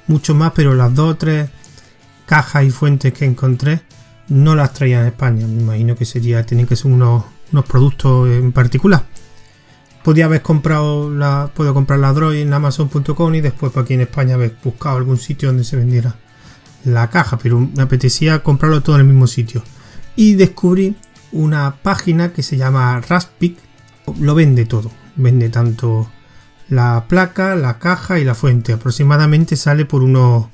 mucho 0.07 0.35
más, 0.35 0.53
pero 0.55 0.75
las 0.75 0.95
dos 0.95 1.13
o 1.13 1.17
tres 1.17 1.49
cajas 2.27 2.65
y 2.65 2.71
fuentes 2.71 3.13
que 3.13 3.25
encontré 3.25 3.83
no 4.29 4.55
las 4.55 4.73
traían 4.73 5.05
a 5.05 5.09
España, 5.09 5.47
me 5.47 5.63
imagino 5.63 5.97
que 5.97 6.05
sería, 6.05 6.45
tienen 6.45 6.67
que 6.67 6.77
ser 6.77 6.93
unos, 6.93 7.25
unos 7.53 7.65
productos 7.65 8.29
en 8.29 8.53
particular 8.53 9.05
podía 10.03 10.27
haber 10.27 10.43
comprado 10.43 11.11
la 11.11 11.51
puedo 11.55 11.75
comprar 11.75 11.99
la 11.99 12.13
Droid 12.13 12.41
en 12.41 12.53
amazon.com 12.53 13.35
y 13.35 13.41
después 13.41 13.73
para 13.73 13.85
aquí 13.85 13.95
en 13.95 14.03
España 14.03 14.35
haber 14.35 14.57
buscado 14.63 14.97
algún 14.97 15.19
sitio 15.19 15.49
donde 15.49 15.65
se 15.65 15.77
vendiera 15.77 16.17
la 16.85 17.11
caja 17.11 17.39
pero 17.39 17.61
me 17.61 17.83
apetecía 17.83 18.43
comprarlo 18.43 18.83
todo 18.83 18.97
en 18.97 19.03
el 19.03 19.07
mismo 19.07 19.27
sitio. 19.27 19.63
Y 20.17 20.35
descubrí 20.35 20.97
una 21.33 21.77
página 21.83 22.33
que 22.33 22.43
se 22.43 22.57
llama 22.57 23.01
Raspic 23.01 23.59
lo 24.21 24.35
vende 24.35 24.67
todo. 24.67 24.91
Vende 25.17 25.49
tanto 25.49 26.11
la 26.69 27.05
placa 27.09 27.55
la 27.55 27.79
caja 27.79 28.19
y 28.19 28.25
la 28.25 28.35
fuente. 28.35 28.73
Aproximadamente 28.73 29.57
sale 29.57 29.85
por 29.85 30.03
unos 30.03 30.47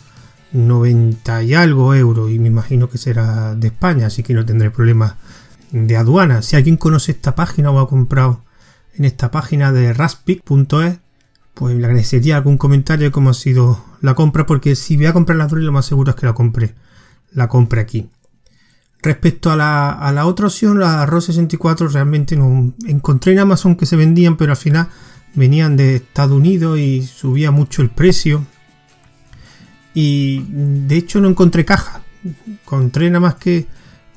90 0.52 1.42
y 1.42 1.54
algo 1.54 1.94
euros 1.94 2.30
y 2.30 2.38
me 2.38 2.48
imagino 2.48 2.88
que 2.88 2.98
será 2.98 3.54
de 3.54 3.68
España 3.68 4.06
así 4.06 4.22
que 4.22 4.34
no 4.34 4.44
tendré 4.44 4.70
problemas 4.70 5.14
de 5.70 5.96
aduana. 5.96 6.42
Si 6.42 6.56
alguien 6.56 6.76
conoce 6.76 7.12
esta 7.12 7.34
página 7.34 7.70
o 7.70 7.80
ha 7.80 7.88
comprado 7.88 8.42
en 8.94 9.04
esta 9.04 9.30
página 9.30 9.72
de 9.72 9.92
raspic.es, 9.92 10.98
pues 11.54 11.76
le 11.76 11.86
agradecería 11.86 12.36
algún 12.36 12.56
comentario 12.56 13.06
de 13.06 13.12
cómo 13.12 13.30
ha 13.30 13.34
sido 13.34 13.84
la 14.00 14.14
compra, 14.14 14.46
porque 14.46 14.76
si 14.76 14.96
voy 14.96 15.06
a 15.06 15.12
comprar 15.12 15.38
la 15.38 15.46
Droid 15.46 15.64
lo 15.64 15.72
más 15.72 15.86
seguro 15.86 16.10
es 16.10 16.16
que 16.16 16.26
la 16.26 16.34
compre, 16.34 16.74
la 17.32 17.48
compre 17.48 17.80
aquí. 17.80 18.08
Respecto 19.00 19.50
a 19.50 19.56
la, 19.56 19.90
a 19.90 20.12
la 20.12 20.26
otra 20.26 20.46
opción, 20.46 20.80
la 20.80 21.06
ROS 21.06 21.26
64, 21.26 21.88
realmente 21.88 22.36
no 22.36 22.74
encontré 22.86 23.32
en 23.32 23.38
Amazon 23.38 23.76
que 23.76 23.86
se 23.86 23.96
vendían, 23.96 24.36
pero 24.36 24.52
al 24.52 24.56
final 24.56 24.88
venían 25.34 25.76
de 25.76 25.96
Estados 25.96 26.36
Unidos 26.36 26.78
y 26.78 27.02
subía 27.02 27.50
mucho 27.50 27.82
el 27.82 27.90
precio. 27.90 28.44
Y 29.94 30.44
de 30.50 30.96
hecho 30.96 31.20
no 31.20 31.28
encontré 31.28 31.64
caja. 31.64 32.02
Encontré 32.46 33.08
nada 33.08 33.20
más 33.20 33.34
que 33.36 33.66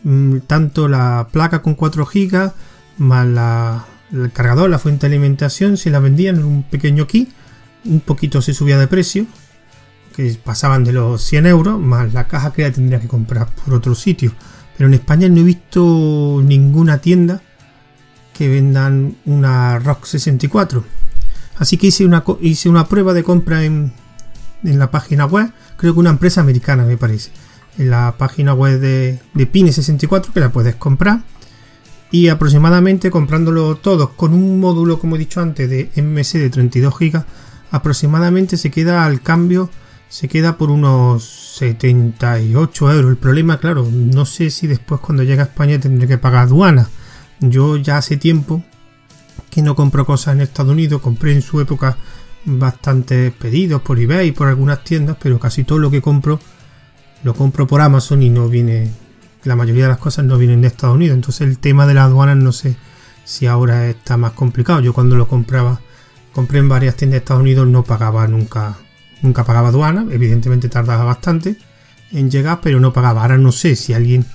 mm, 0.03 0.39
tanto 0.47 0.87
la 0.87 1.27
placa 1.31 1.61
con 1.61 1.75
4 1.75 2.05
GB 2.05 2.51
más 2.97 3.27
la, 3.27 3.85
el 4.11 4.31
cargador, 4.31 4.69
la 4.69 4.79
fuente 4.79 5.07
de 5.07 5.15
alimentación, 5.15 5.77
se 5.77 5.89
la 5.89 5.99
vendían 5.99 6.37
en 6.37 6.45
un 6.45 6.63
pequeño 6.63 7.07
kit, 7.07 7.29
un 7.85 8.01
poquito 8.01 8.41
se 8.41 8.53
subía 8.53 8.77
de 8.77 8.87
precio, 8.87 9.25
que 10.15 10.37
pasaban 10.43 10.83
de 10.83 10.93
los 10.93 11.21
100 11.23 11.45
euros, 11.45 11.79
más 11.79 12.13
la 12.13 12.27
caja 12.27 12.51
que 12.51 12.63
ya 12.63 12.71
tendría 12.71 12.99
que 12.99 13.07
comprar 13.07 13.47
por 13.55 13.73
otro 13.73 13.95
sitio. 13.95 14.33
Pero 14.77 14.87
en 14.87 14.95
España 14.95 15.29
no 15.29 15.37
he 15.37 15.43
visto 15.43 16.41
ninguna 16.43 16.99
tienda 16.99 17.41
que 18.37 18.47
vendan 18.47 19.15
una 19.25 19.79
Rock 19.79 20.05
64. 20.05 20.83
Así 21.57 21.77
que 21.77 21.87
hice 21.87 22.05
una, 22.05 22.23
hice 22.41 22.69
una 22.69 22.87
prueba 22.87 23.13
de 23.13 23.23
compra 23.23 23.63
en, 23.63 23.93
en 24.63 24.79
la 24.79 24.91
página 24.91 25.25
web, 25.25 25.51
creo 25.77 25.93
que 25.93 25.99
una 25.99 26.09
empresa 26.09 26.41
americana 26.41 26.83
me 26.83 26.97
parece, 26.97 27.31
en 27.77 27.89
la 27.91 28.15
página 28.17 28.53
web 28.53 28.79
de, 28.79 29.19
de 29.33 29.45
Pine 29.45 29.71
64 29.71 30.33
que 30.33 30.39
la 30.39 30.51
puedes 30.51 30.75
comprar 30.75 31.21
y 32.11 32.27
aproximadamente 32.27 33.09
comprándolo 33.09 33.75
todos 33.75 34.09
con 34.11 34.33
un 34.33 34.59
módulo 34.59 34.99
como 34.99 35.15
he 35.15 35.19
dicho 35.19 35.39
antes 35.39 35.69
de 35.69 35.89
MMC 35.95 36.33
de 36.33 36.49
32 36.49 36.93
GB 36.99 37.23
aproximadamente 37.71 38.57
se 38.57 38.69
queda 38.69 39.05
al 39.05 39.21
cambio 39.21 39.69
se 40.09 40.27
queda 40.27 40.57
por 40.57 40.71
unos 40.71 41.23
78 41.57 42.91
euros. 42.91 43.11
El 43.11 43.17
problema 43.17 43.59
claro 43.59 43.87
no 43.89 44.25
sé 44.25 44.51
si 44.51 44.67
después 44.67 44.99
cuando 44.99 45.23
llegue 45.23 45.39
a 45.39 45.45
España 45.45 45.79
tendré 45.79 46.05
que 46.05 46.17
pagar 46.17 46.47
aduana. 46.47 46.89
Yo 47.39 47.77
ya 47.77 47.97
hace 47.97 48.17
tiempo 48.17 48.61
que 49.49 49.61
no 49.61 49.73
compro 49.73 50.05
cosas 50.05 50.33
en 50.33 50.41
Estados 50.41 50.73
Unidos 50.73 51.01
compré 51.01 51.31
en 51.31 51.41
su 51.41 51.61
época 51.61 51.97
bastantes 52.43 53.31
pedidos 53.33 53.81
por 53.81 53.99
eBay 53.99 54.29
y 54.29 54.31
por 54.33 54.49
algunas 54.49 54.83
tiendas 54.83 55.15
pero 55.21 55.39
casi 55.39 55.63
todo 55.63 55.79
lo 55.79 55.89
que 55.89 56.01
compro 56.01 56.39
lo 57.23 57.33
compro 57.33 57.67
por 57.67 57.81
Amazon 57.81 58.21
y 58.23 58.29
no 58.29 58.49
viene 58.49 58.91
la 59.43 59.55
mayoría 59.55 59.83
de 59.83 59.89
las 59.89 59.97
cosas 59.97 60.25
no 60.25 60.37
vienen 60.37 60.61
de 60.61 60.67
Estados 60.67 60.95
Unidos. 60.95 61.15
Entonces 61.15 61.47
el 61.47 61.57
tema 61.57 61.87
de 61.87 61.93
las 61.93 62.05
aduanas 62.05 62.37
no 62.37 62.51
sé 62.51 62.75
si 63.23 63.47
ahora 63.47 63.87
está 63.87 64.17
más 64.17 64.33
complicado. 64.33 64.81
Yo 64.81 64.93
cuando 64.93 65.15
lo 65.15 65.27
compraba, 65.27 65.79
compré 66.33 66.59
en 66.59 66.69
varias 66.69 66.95
tiendas 66.95 67.13
de 67.13 67.17
Estados 67.19 67.41
Unidos, 67.41 67.67
no 67.67 67.83
pagaba 67.83 68.27
nunca, 68.27 68.77
nunca 69.21 69.43
pagaba 69.43 69.69
aduana. 69.69 70.05
Evidentemente 70.11 70.69
tardaba 70.69 71.03
bastante 71.03 71.57
en 72.11 72.29
llegar, 72.29 72.59
pero 72.61 72.79
no 72.79 72.93
pagaba. 72.93 73.21
Ahora 73.21 73.37
no 73.37 73.51
sé 73.51 73.75
si 73.75 73.93
alguien 73.93 74.25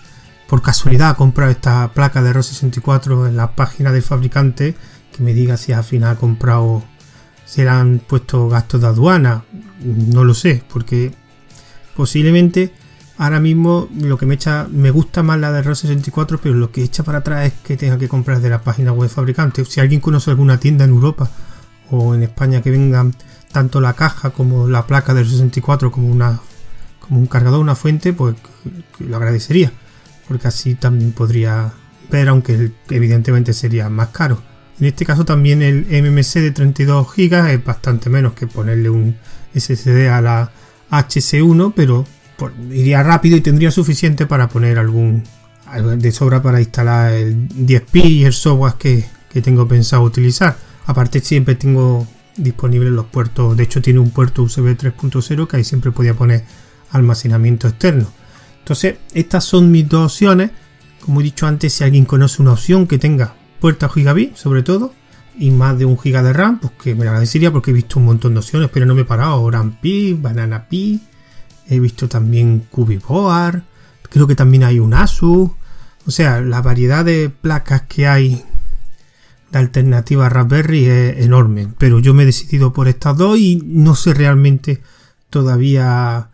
por 0.48 0.62
casualidad 0.62 1.10
ha 1.10 1.14
comprado 1.14 1.50
esta 1.50 1.92
placa 1.92 2.22
de 2.22 2.32
RO64 2.32 3.28
en 3.28 3.36
la 3.36 3.54
página 3.56 3.92
del 3.92 4.02
fabricante, 4.02 4.74
que 5.14 5.22
me 5.22 5.34
diga 5.34 5.56
si 5.56 5.72
al 5.72 5.84
final 5.84 6.10
ha 6.10 6.16
comprado, 6.16 6.84
se 7.44 7.64
le 7.64 7.70
han 7.70 7.98
puesto 7.98 8.48
gastos 8.48 8.80
de 8.80 8.86
aduana. 8.86 9.44
No 9.80 10.24
lo 10.24 10.34
sé, 10.34 10.62
porque 10.72 11.12
posiblemente 11.96 12.72
Ahora 13.18 13.40
mismo 13.40 13.88
lo 13.98 14.18
que 14.18 14.26
me 14.26 14.34
echa, 14.34 14.68
me 14.70 14.90
gusta 14.90 15.22
más 15.22 15.40
la 15.40 15.50
de 15.50 15.60
r 15.60 15.74
64, 15.74 16.38
pero 16.42 16.54
lo 16.54 16.70
que 16.70 16.82
echa 16.82 17.02
para 17.02 17.18
atrás 17.18 17.46
es 17.46 17.52
que 17.64 17.76
tenga 17.76 17.98
que 17.98 18.08
comprar 18.08 18.40
de 18.40 18.50
la 18.50 18.60
página 18.60 18.92
web 18.92 19.08
fabricante. 19.08 19.64
Si 19.64 19.80
alguien 19.80 20.00
conoce 20.00 20.30
alguna 20.30 20.60
tienda 20.60 20.84
en 20.84 20.90
Europa 20.90 21.30
o 21.90 22.14
en 22.14 22.24
España 22.24 22.60
que 22.60 22.70
vengan 22.70 23.14
tanto 23.52 23.80
la 23.80 23.94
caja 23.94 24.30
como 24.30 24.68
la 24.68 24.86
placa 24.86 25.14
del 25.14 25.26
64 25.26 25.90
como 25.90 26.08
una 26.08 26.40
como 27.00 27.20
un 27.20 27.26
cargador, 27.26 27.60
una 27.60 27.76
fuente, 27.76 28.12
pues 28.12 28.34
lo 28.98 29.16
agradecería, 29.16 29.72
porque 30.26 30.48
así 30.48 30.74
también 30.74 31.12
podría 31.12 31.72
ver, 32.10 32.28
aunque 32.28 32.72
evidentemente 32.90 33.52
sería 33.52 33.88
más 33.88 34.08
caro. 34.08 34.42
En 34.78 34.86
este 34.86 35.06
caso 35.06 35.24
también 35.24 35.62
el 35.62 35.86
MMC 35.86 36.34
de 36.40 36.50
32 36.50 37.06
GB 37.14 37.50
es 37.50 37.64
bastante 37.64 38.10
menos 38.10 38.34
que 38.34 38.46
ponerle 38.46 38.90
un 38.90 39.16
SSD 39.54 40.08
a 40.08 40.20
la 40.20 40.50
HC1, 40.90 41.72
pero 41.74 42.04
iría 42.70 43.02
rápido 43.02 43.36
y 43.36 43.40
tendría 43.40 43.70
suficiente 43.70 44.26
para 44.26 44.48
poner 44.48 44.78
algún 44.78 45.22
de 45.98 46.12
sobra 46.12 46.42
para 46.42 46.60
instalar 46.60 47.12
el 47.12 47.48
10P 47.48 48.04
y 48.04 48.24
el 48.24 48.32
software 48.32 48.74
que, 48.74 49.16
tengo 49.42 49.68
pensado 49.68 50.02
utilizar. 50.02 50.56
Aparte 50.86 51.20
siempre 51.20 51.56
tengo 51.56 52.06
disponibles 52.38 52.90
los 52.90 53.04
puertos, 53.04 53.54
de 53.54 53.64
hecho 53.64 53.82
tiene 53.82 53.98
un 53.98 54.10
puerto 54.10 54.42
USB 54.44 54.78
3.0 54.78 55.46
que 55.46 55.56
ahí 55.58 55.64
siempre 55.64 55.90
podía 55.90 56.14
poner 56.14 56.44
almacenamiento 56.90 57.68
externo. 57.68 58.10
Entonces 58.60 58.96
estas 59.12 59.44
son 59.44 59.70
mis 59.70 59.86
dos 59.88 60.12
opciones. 60.12 60.52
Como 61.00 61.20
he 61.20 61.24
dicho 61.24 61.46
antes, 61.46 61.74
si 61.74 61.84
alguien 61.84 62.06
conoce 62.06 62.40
una 62.40 62.52
opción 62.52 62.86
que 62.86 62.96
tenga 62.96 63.34
puerta 63.60 63.90
gigabit 63.90 64.36
sobre 64.36 64.62
todo 64.62 64.94
y 65.38 65.50
más 65.50 65.78
de 65.78 65.84
un 65.84 65.98
giga 65.98 66.22
de 66.22 66.32
RAM, 66.32 66.58
pues 66.58 66.72
que 66.82 66.94
me 66.94 67.06
agradecería 67.06 67.52
porque 67.52 67.72
he 67.72 67.74
visto 67.74 67.98
un 67.98 68.06
montón 68.06 68.32
de 68.32 68.40
opciones, 68.40 68.70
pero 68.72 68.86
no 68.86 68.94
me 68.94 69.02
he 69.02 69.04
parado. 69.04 69.50
RAM 69.50 69.78
Pi, 69.82 70.14
Banana 70.14 70.66
Pi, 70.66 70.98
He 71.68 71.80
visto 71.80 72.08
también 72.08 72.66
Cubiboard. 72.70 73.62
Creo 74.10 74.26
que 74.26 74.34
también 74.34 74.64
hay 74.64 74.78
un 74.78 74.94
Asus. 74.94 75.50
O 76.06 76.10
sea, 76.10 76.40
la 76.40 76.62
variedad 76.62 77.04
de 77.04 77.28
placas 77.30 77.82
que 77.82 78.06
hay 78.06 78.44
de 79.50 79.58
alternativa 79.58 80.26
a 80.26 80.28
Raspberry 80.28 80.86
es 80.86 81.24
enorme. 81.24 81.68
Pero 81.78 81.98
yo 81.98 82.14
me 82.14 82.22
he 82.22 82.26
decidido 82.26 82.72
por 82.72 82.88
estas 82.88 83.16
dos 83.16 83.38
y 83.38 83.62
no 83.64 83.94
sé 83.94 84.14
realmente 84.14 84.82
todavía 85.30 86.30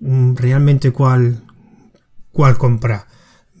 mm, 0.00 0.34
realmente 0.34 0.90
cuál 0.90 1.42
cuál 2.32 2.58
comprar. 2.58 3.06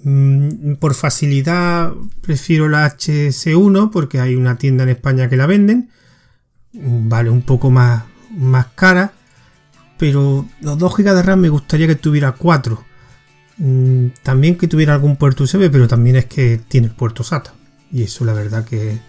Mm, 0.02 0.74
por 0.74 0.94
facilidad 0.94 1.92
prefiero 2.20 2.68
la 2.68 2.86
HS1 2.86 3.90
porque 3.90 4.20
hay 4.20 4.34
una 4.34 4.58
tienda 4.58 4.82
en 4.82 4.90
España 4.90 5.30
que 5.30 5.36
la 5.36 5.46
venden. 5.46 5.90
Mm, 6.72 7.08
vale 7.08 7.30
un 7.30 7.42
poco 7.42 7.70
más, 7.70 8.04
más 8.36 8.66
cara. 8.74 9.14
Pero 9.98 10.46
los 10.60 10.78
2 10.78 10.96
GB 10.96 11.14
de 11.14 11.22
RAM 11.22 11.40
me 11.40 11.48
gustaría 11.48 11.86
que 11.86 11.94
tuviera 11.94 12.32
4. 12.32 12.84
Mm, 13.58 14.06
también 14.22 14.56
que 14.56 14.68
tuviera 14.68 14.94
algún 14.94 15.16
puerto 15.16 15.44
USB, 15.44 15.70
pero 15.70 15.86
también 15.86 16.16
es 16.16 16.26
que 16.26 16.60
tiene 16.68 16.88
puerto 16.88 17.22
SATA. 17.22 17.52
Y 17.92 18.02
eso 18.02 18.24
la 18.24 18.32
verdad 18.32 18.64
que 18.64 18.92
es 18.92 19.00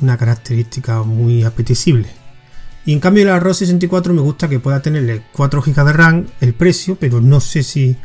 una 0.00 0.16
característica 0.16 1.02
muy 1.02 1.44
apetecible. 1.44 2.08
Y 2.84 2.92
en 2.92 3.00
cambio 3.00 3.24
la 3.24 3.40
ROS 3.40 3.58
64 3.58 4.14
me 4.14 4.20
gusta 4.20 4.48
que 4.48 4.60
pueda 4.60 4.80
tenerle 4.80 5.22
4 5.32 5.60
GB 5.60 5.84
de 5.84 5.92
RAM 5.92 6.26
el 6.40 6.54
precio, 6.54 6.96
pero 7.00 7.20
no 7.20 7.40
sé 7.40 7.62
si 7.62 7.96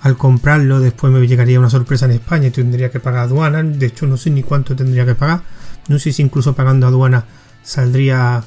al 0.00 0.16
comprarlo 0.16 0.80
después 0.80 1.12
me 1.12 1.26
llegaría 1.26 1.58
una 1.58 1.70
sorpresa 1.70 2.06
en 2.06 2.12
España 2.12 2.48
y 2.48 2.50
tendría 2.50 2.90
que 2.90 2.98
pagar 2.98 3.24
aduana. 3.24 3.62
De 3.62 3.86
hecho 3.86 4.06
no 4.06 4.16
sé 4.16 4.30
ni 4.30 4.42
cuánto 4.42 4.74
tendría 4.74 5.04
que 5.04 5.14
pagar. 5.14 5.42
No 5.88 5.98
sé 5.98 6.12
si 6.12 6.22
incluso 6.22 6.54
pagando 6.54 6.86
aduana 6.86 7.26
saldría 7.62 8.42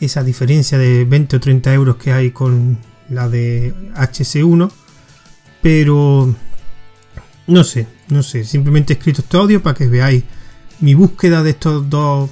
esa 0.00 0.22
diferencia 0.22 0.78
de 0.78 1.04
20 1.04 1.36
o 1.36 1.40
30 1.40 1.74
euros 1.74 1.96
que 1.96 2.12
hay 2.12 2.30
con 2.30 2.78
la 3.08 3.28
de 3.28 3.74
HC1. 3.94 4.70
Pero 5.62 6.34
no 7.46 7.64
sé, 7.64 7.86
no 8.08 8.22
sé. 8.22 8.44
Simplemente 8.44 8.92
he 8.92 8.96
escrito 8.96 9.22
este 9.22 9.36
audio 9.36 9.62
para 9.62 9.74
que 9.74 9.86
veáis 9.88 10.24
mi 10.80 10.94
búsqueda 10.94 11.42
de 11.42 11.50
estos 11.50 11.88
dos 11.88 12.30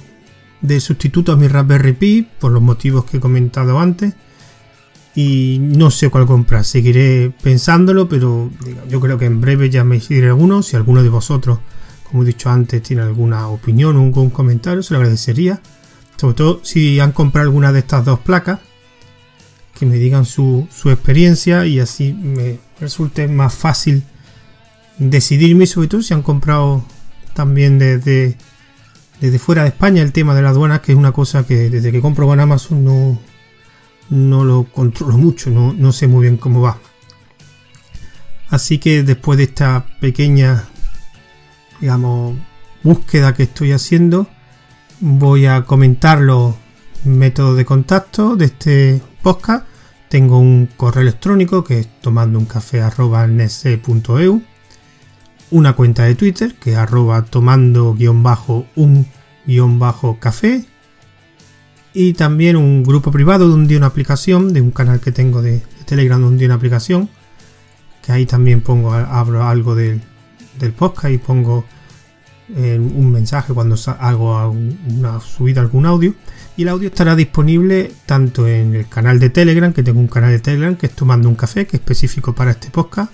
de 0.61 0.79
sustitutos 0.79 1.35
a 1.35 1.37
mi 1.37 1.47
Raspberry 1.47 1.93
Pi 1.93 2.27
por 2.39 2.51
los 2.51 2.61
motivos 2.61 3.05
que 3.05 3.17
he 3.17 3.19
comentado 3.19 3.79
antes 3.79 4.13
y 5.15 5.59
no 5.61 5.89
sé 5.91 6.09
cuál 6.09 6.25
comprar. 6.25 6.65
Seguiré 6.65 7.31
pensándolo, 7.41 8.09
pero 8.09 8.51
yo 8.89 8.99
creo 8.99 9.17
que 9.17 9.25
en 9.25 9.39
breve 9.39 9.69
ya 9.69 9.83
me 9.83 9.95
decidiré 9.95 10.27
alguno. 10.27 10.61
Si 10.61 10.75
alguno 10.75 11.01
de 11.01 11.09
vosotros, 11.09 11.59
como 12.03 12.23
he 12.23 12.25
dicho 12.25 12.49
antes, 12.49 12.83
tiene 12.83 13.01
alguna 13.01 13.47
opinión 13.47 13.95
o 13.95 14.03
algún 14.03 14.29
comentario, 14.29 14.83
se 14.83 14.93
lo 14.93 14.99
agradecería. 14.99 15.61
Sobre 16.17 16.35
todo 16.35 16.61
si 16.63 16.99
han 16.99 17.11
comprado 17.11 17.47
alguna 17.47 17.71
de 17.71 17.79
estas 17.79 18.05
dos 18.05 18.19
placas, 18.19 18.59
que 19.77 19.85
me 19.85 19.95
digan 19.95 20.25
su, 20.25 20.67
experiencia 20.85 21.65
y 21.65 21.79
así 21.79 22.13
me 22.13 22.59
resulte 22.79 23.27
más 23.27 23.53
fácil 23.53 24.03
decidirme. 24.97 25.65
Sobre 25.65 25.87
todo 25.87 26.01
si 26.01 26.13
han 26.13 26.21
comprado 26.21 26.85
también 27.33 27.77
desde, 27.77 28.37
desde 29.19 29.39
fuera 29.39 29.63
de 29.63 29.69
España 29.69 30.01
el 30.01 30.13
tema 30.13 30.33
de 30.33 30.41
las 30.41 30.51
aduanas, 30.51 30.79
que 30.79 30.93
es 30.93 30.97
una 30.97 31.11
cosa 31.11 31.45
que 31.45 31.69
desde 31.69 31.91
que 31.91 32.01
compro 32.01 32.27
con 32.27 32.39
Amazon 32.39 32.85
no 32.85 33.19
no 34.09 34.43
lo 34.43 34.65
controlo 34.65 35.17
mucho, 35.17 35.49
no, 35.49 35.91
sé 35.91 36.07
muy 36.07 36.23
bien 36.23 36.37
cómo 36.37 36.61
va. 36.61 36.79
Así 38.49 38.77
que 38.77 39.03
después 39.03 39.37
de 39.37 39.45
esta 39.45 39.85
pequeña, 39.99 40.65
digamos, 41.81 42.37
búsqueda 42.83 43.33
que 43.33 43.43
estoy 43.43 43.71
haciendo, 43.71 44.27
voy 45.07 45.45
a 45.45 45.65
comentar 45.65 46.19
los 46.19 46.55
métodos 47.03 47.55
de 47.57 47.63
contacto 47.63 48.35
de 48.35 48.45
este 48.45 49.01
podcast. 49.21 49.67
Tengo 50.09 50.39
un 50.39 50.67
correo 50.75 51.03
electrónico 51.03 51.63
que 51.63 51.81
es 51.81 52.01
tomando 52.01 52.39
un 52.39 52.45
café 52.45 52.81
una 55.51 55.73
cuenta 55.73 56.03
de 56.05 56.15
Twitter 56.15 56.55
que 56.55 56.71
es 56.71 56.77
arroba 56.77 57.23
tomando 57.23 57.93
guion 57.93 58.23
bajo 58.23 58.65
un 58.75 59.05
guion 59.45 59.77
bajo 59.77 60.17
café 60.19 60.65
y 61.93 62.13
también 62.13 62.55
un 62.55 62.83
grupo 62.83 63.11
privado 63.11 63.47
de 63.47 63.53
un 63.53 63.67
día 63.67 63.77
una 63.77 63.87
aplicación, 63.87 64.53
de 64.53 64.61
un 64.61 64.71
canal 64.71 65.01
que 65.01 65.11
tengo 65.11 65.43
de, 65.43 65.61
Telegram 65.85 66.19
de 66.19 66.27
un 66.27 66.37
día 66.39 66.47
una 66.47 66.55
aplicación, 66.55 67.09
que 68.03 68.11
ahí 68.11 68.25
también 68.25 68.61
pongo, 68.61 68.91
abro 68.91 69.43
algo 69.43 69.75
del, 69.75 70.01
podcast 70.75 71.13
y 71.13 71.19
pongo 71.19 71.63
un 72.49 73.11
mensaje 73.11 73.53
cuando 73.53 73.75
hago 73.99 74.51
una 74.51 75.19
subida 75.19 75.61
algún 75.61 75.85
audio. 75.85 76.13
Y 76.57 76.63
el 76.63 76.69
audio 76.69 76.87
estará 76.87 77.15
disponible 77.15 77.91
tanto 78.05 78.47
en 78.47 78.75
el 78.75 78.87
canal 78.87 79.19
de 79.19 79.29
Telegram, 79.29 79.73
que 79.73 79.83
tengo 79.83 79.99
un 79.99 80.07
canal 80.07 80.31
de 80.31 80.39
Telegram 80.39 80.75
que 80.75 80.85
es 80.85 80.93
Tomando 80.93 81.27
un 81.27 81.35
Café, 81.35 81.65
que 81.65 81.77
es 81.77 81.81
específico 81.81 82.33
para 82.33 82.51
este 82.51 82.69
podcast, 82.69 83.11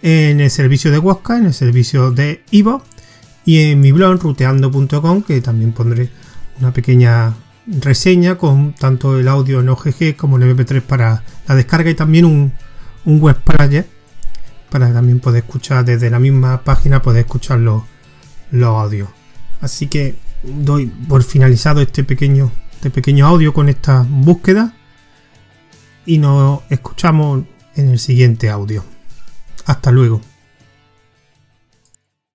en 0.00 0.40
el 0.40 0.50
servicio 0.50 0.90
de 0.90 0.98
Wosca, 0.98 1.36
en 1.36 1.46
el 1.46 1.54
servicio 1.54 2.10
de 2.10 2.42
Ivo 2.50 2.82
y 3.44 3.60
en 3.60 3.80
mi 3.80 3.92
blog 3.92 4.22
ruteando.com, 4.22 5.22
que 5.22 5.40
también 5.40 5.72
pondré 5.72 6.10
una 6.60 6.72
pequeña 6.72 7.34
reseña 7.66 8.36
con 8.36 8.72
tanto 8.72 9.18
el 9.18 9.28
audio 9.28 9.60
en 9.60 9.68
OGG 9.68 10.16
como 10.16 10.36
en 10.36 10.56
MP3 10.56 10.82
para 10.82 11.22
la 11.46 11.54
descarga 11.54 11.90
y 11.90 11.94
también 11.94 12.24
un, 12.24 12.52
web 13.04 13.36
player 13.42 13.86
para 14.70 14.92
también 14.92 15.20
poder 15.20 15.44
escuchar 15.44 15.84
desde 15.84 16.10
la 16.10 16.18
misma 16.18 16.62
página, 16.62 17.00
poder 17.00 17.20
escuchar 17.20 17.58
los 18.50 18.68
audios. 18.68 19.08
Así 19.60 19.88
que 19.88 20.16
doy 20.42 20.86
por 20.86 21.22
finalizado 21.22 21.80
este 21.80 22.04
pequeño, 22.04 22.50
este 22.74 22.90
pequeño 22.90 23.26
audio 23.26 23.52
con 23.52 23.68
esta 23.68 24.06
búsqueda 24.08 24.74
y 26.06 26.18
nos 26.18 26.60
escuchamos 26.70 27.44
en 27.74 27.90
el 27.90 27.98
siguiente 27.98 28.50
audio. 28.50 28.84
Hasta 29.66 29.90
luego. 29.90 30.20